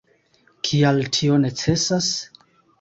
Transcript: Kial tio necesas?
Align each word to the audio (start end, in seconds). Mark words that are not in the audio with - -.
Kial 0.69 1.05
tio 1.19 1.37
necesas? 1.45 2.13